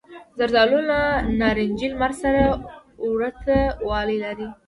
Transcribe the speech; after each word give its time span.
زردالو 0.37 0.79
له 0.89 0.99
نارنجي 1.39 1.87
لمر 1.91 2.11
سره 2.21 2.41
ورته 3.13 3.57
والی 3.89 4.17
لري. 4.25 4.47